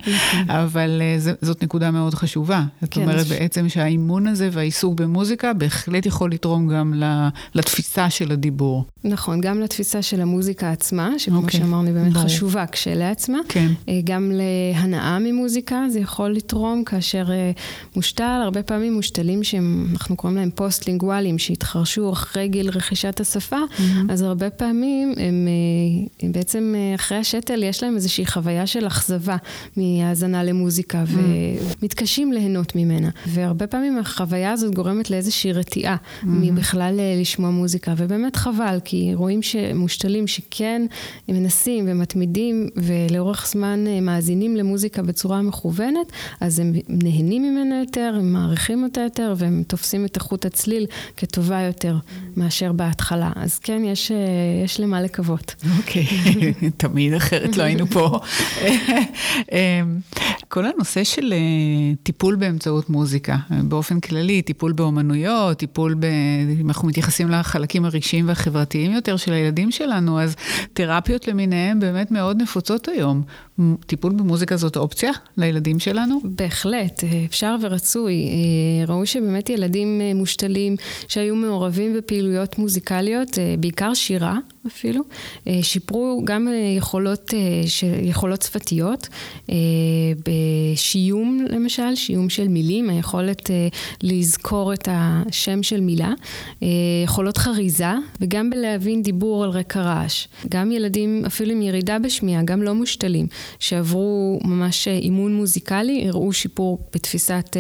[0.65, 2.63] אבל uh, זאת נקודה מאוד חשובה.
[2.81, 3.27] זאת כן, אומרת.
[3.27, 7.03] בעצם שהאימון הזה והעיסוק במוזיקה בהחלט יכול לתרום גם
[7.55, 8.85] לתפיסה של הדיבור.
[9.05, 11.39] נכון, גם לתפיסה של המוזיקה עצמה, שכמו.
[11.39, 12.17] אוקיי, שאמרנו, באמת.
[12.17, 13.39] חשובה כשלעצמה.
[13.49, 13.69] כן.
[13.87, 17.61] Uh, גם להנאה ממוזיקה זה יכול לתרום, כאשר uh,
[17.97, 23.59] מושתל, הרבה פעמים מושתלים שאנחנו קוראים להם פוסט-לינגואלים, שהתחרשו אחרי גיל רכישת השפה.
[24.09, 25.49] אז הרבה פעמים הם,
[26.33, 29.37] בעצם אחרי השתל יש להם איזושהי חוויה של אכזבה
[30.21, 31.19] מהאזנה למוזיקה, mm.
[31.83, 33.09] ומתקשים ליהנות ממנה.
[33.27, 36.27] והרבה פעמים החוויה הזאת גורמת לאיזושהי רתיעה mm-hmm.
[36.27, 40.83] מבכלל אה, לשמוע מוזיקה, ובאמת חבל, כי רואים שמושתלים שכן
[41.29, 48.33] מנסים ומתמידים, ולאורך זמן אה, מאזינים למוזיקה בצורה מכוונת, אז הם נהנים ממנה יותר, הם
[48.33, 51.97] מעריכים אותה יותר, והם תופסים את איכות הצליל כטובה יותר
[52.37, 53.31] מאשר בהתחלה.
[53.37, 54.17] אז כן, יש, אה,
[54.65, 55.55] יש למה לקוות.
[55.79, 56.71] אוקיי, okay.
[56.77, 58.19] תמיד אחרת לא היינו פה.
[60.49, 66.05] כל הנושא של uh, טיפול באמצעות מוזיקה, באופן כללי, טיפול באומנויות, טיפול ב...
[66.61, 70.37] אם אנחנו מתייחסים לחלקים הרגשיים והחברתיים יותר של הילדים שלנו, אז
[70.73, 73.23] תרפיות למיניהם באמת מאוד נפוצות היום.
[73.87, 76.21] טיפול במוזיקה זאת אופציה לילדים שלנו?
[76.25, 78.15] בהחלט, אפשר ורצוי.
[78.15, 80.77] אה, ראו שבאמת ילדים אה, מושתלים
[81.09, 85.03] שהיו מעורבים בפעילויות מוזיקליות, בעיקר שירה אפילו,
[85.63, 87.35] שיפרו גם יכולות,
[88.03, 89.09] יכולות שפתיות.
[90.27, 93.51] בשיום למשל, שיום של מילים, היכולת
[94.03, 96.13] לזכור את השם של מילה,
[97.05, 97.85] יכולות חריזה
[98.21, 100.29] וגם בלהבין דיבור על רקע רעש.
[100.49, 103.27] גם ילדים אפילו עם ירידה בשמיעה, גם לא מושתלים,
[103.59, 107.57] שעברו ממש אה, אימון מוזיקלי, הראו שיפור בתפיסת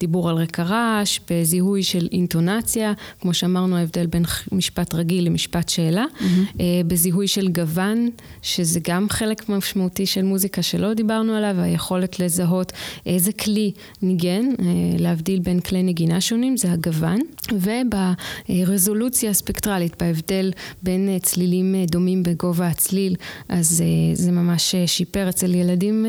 [0.00, 6.04] דיבור על רקע רעש, בזיהוי של אינטונציה, כמו שאמרנו ההבדל בין משפט רגיל למשפט שאלה,
[6.04, 6.24] mm-hmm.
[6.48, 8.10] Uh, בזיהוי של גוון,
[8.42, 12.72] שזה גם חלק משמעותי של מוזיקה שלא דיברנו עליו, היכולת יכולת לזהות
[13.06, 13.72] איזה כלי
[14.02, 14.46] ניגן,
[14.98, 17.20] להבדיל בין כלי נגינה שונים, זה הגוון,
[18.48, 23.16] וברזולוציה הספקטרלית, בהבדל בין צלילים דומים בגובה הצליל,
[23.48, 26.06] אז זה ממש שיפר אצל ילדים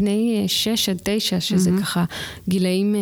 [0.00, 1.80] בני 6 עד 9, שזה mm-hmm.
[1.80, 2.04] ככה
[2.48, 2.94] גילאים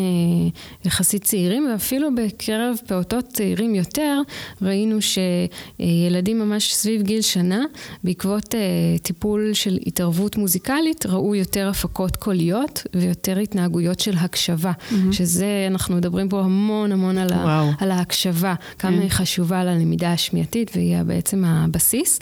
[0.84, 4.20] יחסית צעירים, ואפילו בקרב פעוטות צעירים יותר,
[4.62, 7.64] ראינו שילדים ממש סביב גיל שנה,
[8.04, 8.54] בעקבות
[9.02, 14.94] טיפול של התערבות מוזיקלית, ראו יותר הפקות קוליות ויותר התנהגויות של הקשבה, mm-hmm.
[15.12, 19.02] שזה, אנחנו מדברים פה המון המון על, ה, על ההקשבה, כמה כן.
[19.02, 22.18] היא חשובה ללמידה השמיעתית, והיא בעצם הבסיס.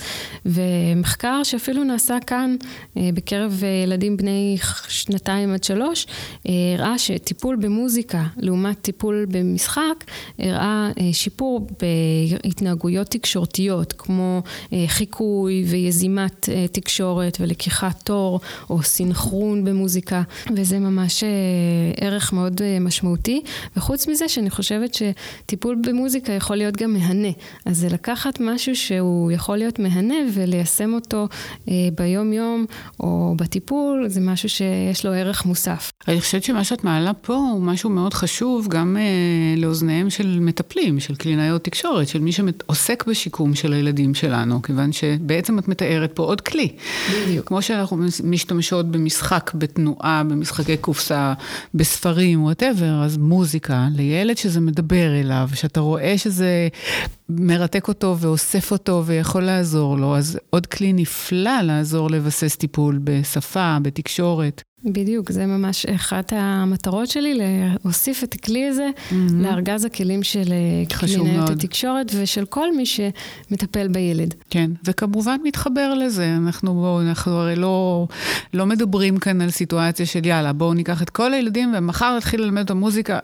[0.46, 2.56] ומחקר שאפילו נעשה כאן
[2.96, 4.56] בקרב ילדים בני
[4.88, 6.06] שנתיים עד שלוש,
[6.44, 10.04] הראה שטיפול במוזיקה לעומת טיפול במשחק,
[10.38, 11.68] הראה שיפור
[12.42, 14.23] בהתנהגויות תקשורתיות, כמו
[14.86, 20.22] חיקוי ויזימת תקשורת ולקיחת תור, או סינכרון במוזיקה,
[20.56, 21.24] וזה ממש
[22.00, 23.42] ערך מאוד משמעותי.
[23.76, 27.28] וחוץ מזה, שאני חושבת שטיפול במוזיקה יכול להיות גם מהנה.
[27.66, 31.28] אז זה לקחת משהו שהוא יכול להיות מהנה וליישם אותו
[31.94, 32.66] ביום-יום
[33.00, 35.92] או בטיפול, זה משהו שיש לו ערך מוסף.
[36.08, 39.02] אני חושבת שמה שאת מעלה פה הוא משהו מאוד חשוב גם אה,
[39.56, 45.58] לאוזניהם של מטפלים, של קלינאיות תקשורת, של מי שעוסק בשיקום של הילדים שלנו, כיוון שבעצם
[45.58, 46.68] את מתארת פה עוד כלי.
[47.12, 47.48] בדיוק.
[47.48, 51.32] כמו שאנחנו משתמשות במשחק, בתנועה, במשחקי קופסה,
[51.74, 56.68] בספרים, וואטאבר, אז מוזיקה, לילד שזה מדבר אליו, שאתה רואה שזה
[57.28, 63.78] מרתק אותו ואוסף אותו ויכול לעזור לו, אז עוד כלי נפלא לעזור לבסס טיפול בשפה,
[63.82, 64.62] בתקשורת.
[64.84, 67.40] בדיוק, זה ממש אחת המטרות שלי,
[67.84, 69.14] להוסיף את הכלי הזה mm-hmm.
[69.34, 74.34] לארגז הכלים של אה, קלינאיות התקשורת ושל כל מי שמטפל בילד.
[74.50, 78.06] כן, וכמובן מתחבר לזה, אנחנו, בוא, אנחנו הרי לא,
[78.54, 82.64] לא מדברים כאן על סיטואציה של יאללה, בואו ניקח את כל הילדים ומחר נתחיל ללמד
[82.64, 83.18] את המוזיקה.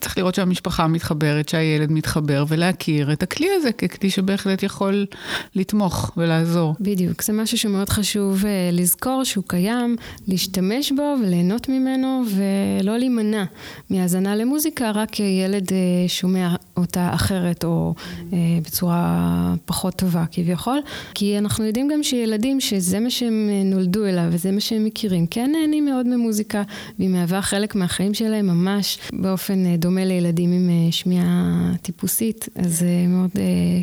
[0.00, 5.06] צריך לראות שהמשפחה מתחברת, שהילד מתחבר, ולהכיר את הכלי הזה ככלי שבהחלט יכול
[5.54, 6.74] לתמוך ולעזור.
[6.80, 9.96] בדיוק, זה משהו שמאוד חשוב אה, לזכור שהוא קיים,
[10.28, 11.01] להשתמש בו.
[11.02, 13.44] בו וליהנות ממנו ולא להימנע
[13.90, 17.94] מהאזנה למוזיקה, רק ילד אה, שומע אותה אחרת או
[18.32, 20.78] אה, בצורה פחות טובה כביכול.
[21.14, 25.26] כי אנחנו יודעים גם שילדים שזה מה שהם אה, נולדו אליו וזה מה שהם מכירים,
[25.26, 26.62] כן נהנים מאוד ממוזיקה
[26.98, 33.30] והיא מהווה חלק מהחיים שלהם ממש באופן דומה לילדים עם שמיעה טיפוסית, אז זה מאוד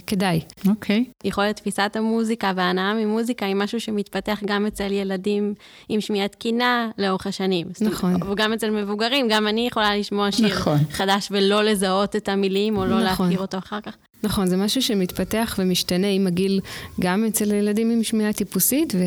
[0.08, 0.42] כדאי.
[0.68, 1.06] אוקיי.
[1.08, 1.28] Okay.
[1.28, 5.54] יכולת תפיסת המוזיקה וההנאה ממוזיקה היא משהו שמתפתח גם אצל ילדים
[5.90, 7.68] עם שמיעה תקינה, לאורך השנים.
[7.82, 8.24] נכון.
[8.32, 10.78] וגם אצל מבוגרים, גם אני יכולה לשמוע שיר נכון.
[10.92, 13.26] חדש ולא לזהות את המילים, או לא נכון.
[13.26, 13.96] להכיר אותו אחר כך.
[14.24, 16.60] נכון, זה משהו שמתפתח ומשתנה עם הגיל,
[17.00, 19.00] גם אצל ילדים עם שמיעה טיפוסית ו-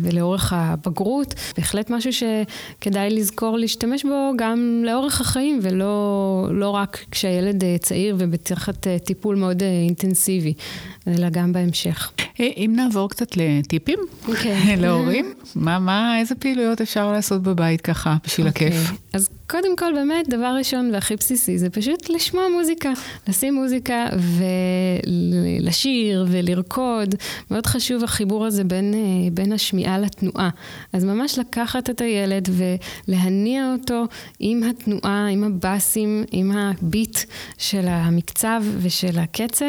[0.00, 1.34] ולאורך הבגרות.
[1.56, 8.16] בהחלט משהו שכדאי לזכור להשתמש בו גם לאורך החיים, ולא לא רק כשהילד אה, צעיר
[8.18, 10.54] ובתחת אה, טיפול מאוד אה, אינטנסיבי,
[11.06, 12.12] אלא גם בהמשך.
[12.40, 14.28] אם נעבור קצת לטיפים okay.
[14.28, 14.76] אוקיי.
[14.82, 18.50] להורים, מה, מה, איזה פעילויות אפשר לעשות בבית ככה, בשביל okay.
[18.50, 18.74] הכיף?
[18.74, 18.96] אוקיי.
[19.12, 22.92] אז קודם כל, באמת, דבר ראשון והכי בסיסי, זה פשוט לשמוע מוזיקה.
[23.28, 24.06] לשים מוזיקה
[25.06, 27.14] ולשיר ולרקוד.
[27.50, 30.50] מאוד חשוב החיבור הזה בין, אה, בין השמיעה לתנועה.
[30.92, 32.48] אז ממש לקחת את הילד
[33.08, 34.04] ולהניע אותו
[34.40, 37.18] עם התנועה, עם הבאסים, עם הביט
[37.58, 39.64] של המקצב ושל הקצב,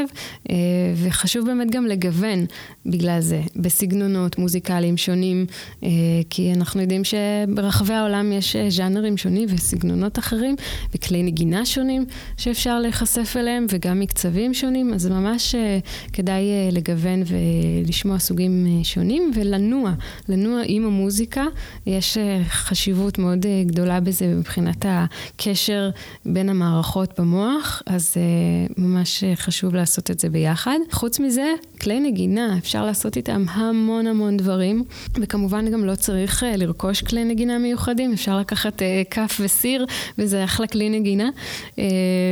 [0.50, 0.56] אה,
[0.96, 2.46] וחשוב באמת גם לגוון
[2.86, 5.46] בגלל זה, בסגנונות מוזיקליים שונים,
[5.84, 5.89] אה,
[6.30, 9.32] כי אנחנו יודעים שברחבי העולם יש ז'אנרים שונים.
[9.58, 10.56] סגנונות אחרים
[10.96, 12.06] וכלי נגינה שונים
[12.38, 18.86] שאפשר להיחשף אליהם וגם מקצבים שונים, אז ממש uh, כדאי uh, לגוון ולשמוע סוגים uh,
[18.86, 19.92] שונים ולנוע,
[20.30, 21.46] לנוע עם המוזיקה.
[21.86, 22.18] יש
[22.50, 25.90] חשיבות מאוד גדולה בזה מבחינת הקשר
[26.26, 28.18] בין המערכות במוח, אז
[28.78, 30.78] ממש חשוב לעשות את זה ביחד.
[30.92, 34.84] חוץ מזה, כלי נגינה, אפשר לעשות איתם המון המון דברים,
[35.20, 39.62] וכמובן גם לא צריך לרכוש כלי נגינה מיוחדים, אפשר לקחת כף וסיר.
[39.62, 39.86] סיר,
[40.18, 41.30] וזה אחלה כלי נגינה.
[41.80, 41.86] אה,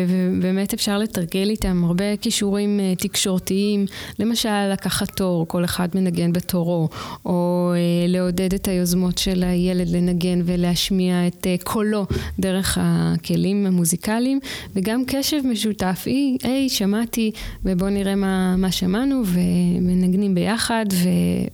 [0.08, 3.85] ובאמת אפשר לתרגל איתם הרבה כישורים אה, תקשורתיים,
[4.19, 6.89] למשל לקחת תור, כל אחד מנגן בתורו,
[7.25, 12.05] או אה, לעודד את היוזמות של הילד לנגן ולהשמיע את קולו
[12.39, 14.39] דרך הכלים המוזיקליים,
[14.75, 16.03] וגם קשב משותף.
[16.05, 17.31] היי, היי, שמעתי,
[17.65, 20.85] ובואו נראה מה, מה שמענו, ומנגנים ביחד,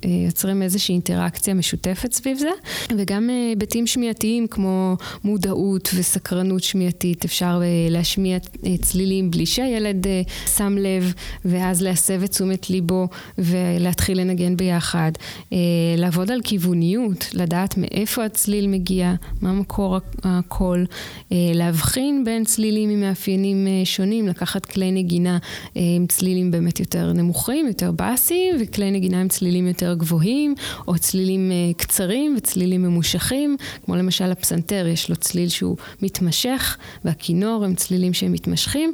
[0.05, 2.49] ויוצרים איזושהי אינטראקציה משותפת סביב זה.
[2.97, 5.89] וגם היבטים שמיעתיים כמו מודעות.
[5.95, 10.21] וסקרנות שמיעתית, אפשר אה, להשמיע אה, צלילים בלי שהילד אה,
[10.57, 11.13] שם שם לב,
[11.45, 15.11] ואז להסב את תשומת ליבו ולהתחיל לנגן ביחד.
[15.53, 15.57] אה,
[15.97, 20.85] לעבוד על כיווניות, לדעת מאיפה הצליל מגיע, מה מקור הקול,
[21.31, 25.37] אה, להבחין בין צלילים עם מאפיינים אה, שונים, לקחת כלי נגינה
[25.75, 30.55] עם צלילים באמת יותר נמוכים, יותר באסיים, וכלי נגינה עם צלילים יותר גבוהים,
[30.87, 37.75] או צלילים קצרים וצלילים ממושכים, כמו למשל הפסנתר, יש לו צליל שהוא מתמשך, והכינור הם
[37.75, 38.93] צלילים שהם מתמשכים,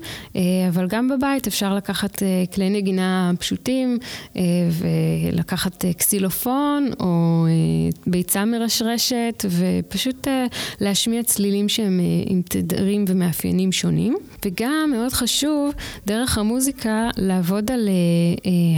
[0.70, 3.98] אבל גם בבית אפשר לקחת כלי נגינה פשוטים
[4.72, 7.46] ולקחת קסילופון או
[8.08, 10.28] ביצה מרשרשת, ופשוט
[10.82, 14.18] להשמיע צלילים שהם עם תדרים ומאפיינים שונים.
[14.46, 15.74] וגם מאוד חשוב,
[16.06, 17.90] דרך המוזיקה, לעבוד על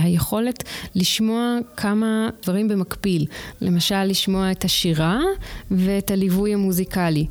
[0.04, 0.63] היכולת
[0.96, 3.26] לשמוע כמה דברים במקביל.
[3.62, 5.19] למשל, לשמוע את השירה
[5.72, 7.26] ואת הליווי המוזיקלי.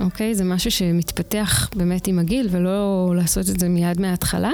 [0.00, 0.34] אוקיי?
[0.34, 4.52] זה משהו שמתפתח באמת עם הגיל, ולא לעשות את זה מיד מההתחלה.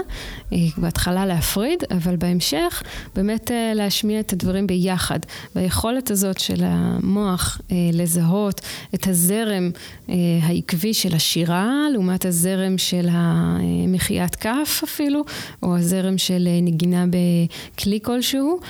[0.53, 2.83] אה, בהתחלה להפריד, אבל בהמשך
[3.14, 5.18] באמת אה, להשמיע את הדברים ביחד.
[5.55, 8.61] והיכולת הזאת של המוח אה, לזהות
[8.94, 9.70] את הזרם
[10.42, 15.24] העקבי של השירה, לעומת הזרם של המחיית כף אפילו,
[15.62, 18.61] או הזרם של נגינה בכלי כלשהו,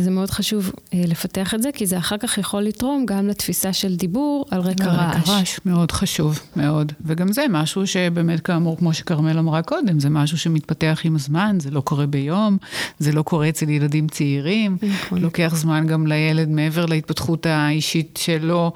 [0.00, 3.96] זה מאוד חשוב לפתח את זה, כי זה אחר כך יכול לתרום גם לתפיסה של
[3.96, 5.28] דיבור על רקע רעש.
[5.28, 5.85] רעש, מאוד.
[5.86, 6.92] מאוד חשוב, מאוד.
[7.00, 11.70] וגם זה משהו שבאמת, כאמור, כמו שכרמל אמרה קודם, זה משהו שמתפתח עם הזמן, זה
[11.70, 12.56] לא קורה ביום,
[12.98, 14.76] זה לא קורה אצל ילדים צעירים.
[14.82, 15.18] נכון.
[15.20, 18.72] לוקח זמן גם לילד, מעבר להתפתחות האישית שלו,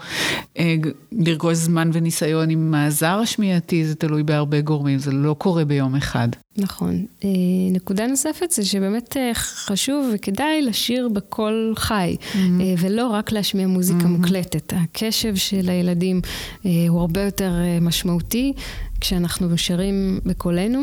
[0.59, 0.75] אה,
[1.13, 6.29] לרכוש זמן וניסיון עם הזר השמיעתי, זה תלוי בהרבה גורמים, זה לא קורה ביום אחד.
[6.57, 7.07] נכון.
[7.25, 7.29] אה,
[7.71, 12.37] נקודה נוספת זה שבאמת אה, חשוב וכדאי לשיר בקול חי, mm-hmm.
[12.79, 14.09] ולא רק להשמיע מוזיקה mm-hmm.
[14.09, 14.73] מוקלטת.
[14.77, 16.21] הקשב של הילדים
[16.63, 18.53] הוא הרבה יותר משמעותי.
[19.01, 20.83] כשאנחנו שרים בקולנו,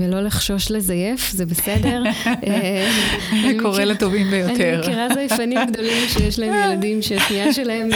[0.00, 2.02] ולא לחשוש לזייף, זה בסדר.
[3.62, 4.52] קורה לטובים ביותר.
[4.54, 7.88] אני מכירה זייפנים גדולים שיש להם ילדים שהשמיעה שלהם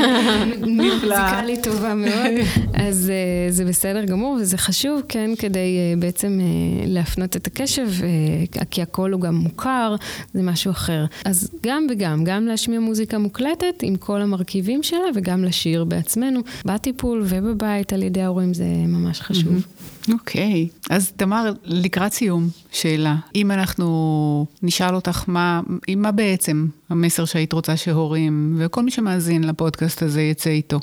[0.76, 2.32] מוזיקלית טובה מאוד,
[2.74, 3.12] אז
[3.48, 9.12] זה בסדר גמור, וזה חשוב, כן, כדי בעצם אה, להפנות את הקשב, אה, כי הקול
[9.12, 9.96] הוא גם מוכר,
[10.34, 11.04] זה משהו אחר.
[11.24, 17.22] אז גם וגם, גם להשמיע מוזיקה מוקלטת עם כל המרכיבים שלה, וגם לשיר בעצמנו, בטיפול
[17.24, 19.66] ובבית על ידי ההורים, זה ממש חשוב.
[20.12, 20.86] אוקיי, okay.
[20.90, 23.16] אז תמר, לקראת סיום, שאלה.
[23.34, 25.60] אם אנחנו נשאל אותך מה,
[25.96, 30.80] מה בעצם המסר שהיית רוצה שהורים, וכל מי שמאזין לפודקאסט הזה יצא איתו,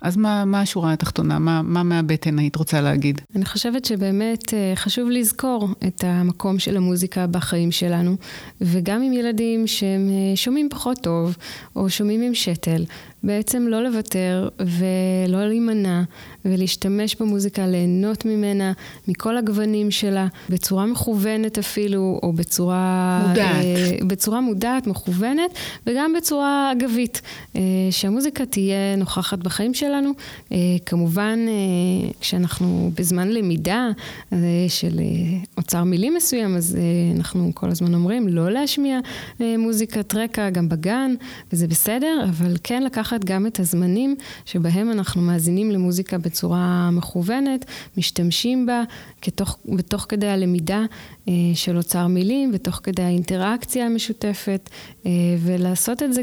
[0.00, 1.38] אז מה, מה השורה התחתונה?
[1.38, 3.20] מה, מה מהבטן היית רוצה להגיד?
[3.36, 8.16] אני חושבת שבאמת אה, חשוב לזכור את המקום של המוזיקה בחיים שלנו,
[8.60, 11.36] וגם עם ילדים שהם אה, שומעים פחות טוב,
[11.76, 12.84] או שומעים עם שתל,
[13.26, 16.02] בעצם לא לוותר ולא להימנע
[16.44, 18.72] ולהשתמש במוזיקה, ליהנות ממנה,
[19.08, 23.24] מכל הגוונים שלה, בצורה מכוונת אפילו, או בצורה...
[23.28, 23.64] מודעת.
[23.64, 25.50] אה, בצורה מודעת, מכוונת,
[25.86, 27.20] וגם בצורה אגבית.
[27.56, 27.60] אה,
[27.90, 30.10] שהמוזיקה תהיה נוכחת בחיים שלנו.
[30.52, 33.88] אה, כמובן, אה, כשאנחנו בזמן למידה
[34.32, 38.98] אה, של אה, אוצר מילים מסוים, אז אה, אנחנו כל הזמן אומרים לא להשמיע
[39.40, 41.14] אה, מוזיקת רקע גם בגן,
[41.52, 47.64] וזה בסדר, אבל כן לקחת גם את הזמנים שבהם אנחנו מאזינים למוזיקה בצורה מכוונת,
[47.96, 48.82] משתמשים בה
[49.22, 50.82] כתוך, בתוך כדי הלמידה
[51.28, 54.70] אה, של אוצר מילים ותוך כדי האינטראקציה המשותפת,
[55.06, 56.22] אה, ולעשות את זה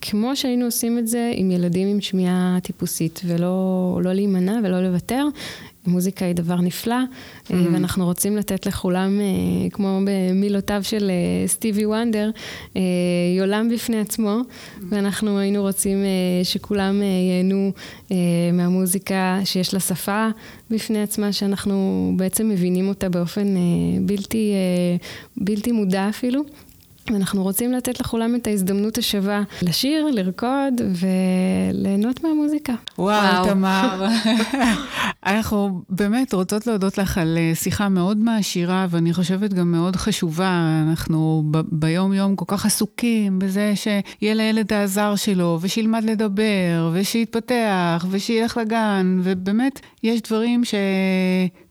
[0.00, 5.26] כמו שהיינו עושים את זה עם ילדים עם שמיעה טיפוסית, ולא לא להימנע ולא לוותר.
[5.86, 7.52] מוזיקה היא דבר נפלא, mm-hmm.
[7.72, 12.30] ואנחנו רוצים לתת לכולם, אה, כמו במילותיו של אה, סטיבי וונדר,
[13.36, 14.82] יולם בפני עצמו, mm-hmm.
[14.88, 15.98] ואנחנו היינו רוצים
[16.42, 17.72] שכולם ייהנו
[18.52, 20.28] מהמוזיקה שיש לה שפה
[20.70, 23.46] בפני עצמה, שאנחנו בעצם מבינים אותה באופן
[24.00, 24.52] בלתי,
[25.36, 26.44] בלתי מודע אפילו.
[27.12, 30.80] ואנחנו רוצים לתת לכולם את ההזדמנות השווה לשיר, לרקוד
[31.72, 32.72] וליהנות מהמוזיקה.
[32.98, 33.44] וואו, וואו.
[33.44, 34.06] תמר.
[35.26, 40.82] אנחנו באמת רוצות להודות לך על אה, שיחה מאוד מעשירה, ואני חושבת גם מאוד חשובה.
[40.88, 48.56] אנחנו ב- ביום-יום כל כך עסוקים בזה שיהיה לילד העזר שלו, ושילמד לדבר, ושיתפתח, ושילך
[48.56, 50.64] לגן, ובאמת, יש דברים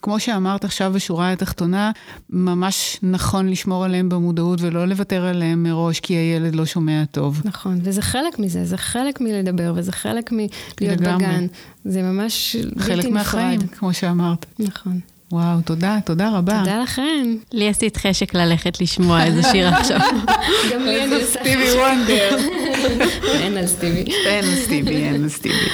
[0.05, 1.91] שכמו שאמרת עכשיו בשורה התחתונה,
[2.29, 7.41] ממש נכון לשמור עליהם במודעות ולא לוותר עליהם מראש, כי הילד לא שומע טוב.
[7.45, 11.47] נכון, וזה חלק מזה, זה חלק מלדבר, וזה חלק מלהיות בגן.
[11.85, 12.85] זה ממש בלתי נפרד.
[12.85, 14.45] חלק מהחיים, כמו שאמרת.
[14.59, 14.99] נכון.
[15.31, 16.59] וואו, תודה, תודה רבה.
[16.59, 17.35] תודה לכם.
[17.51, 19.99] לי עשית חשק ללכת לשמוע איזה שיר עכשיו.
[20.73, 22.37] גם לי אני עושה סטיבי וונדר.
[23.43, 24.03] אין על סטיבי.
[24.25, 25.69] אין על סטיבי, אין על סטיבי.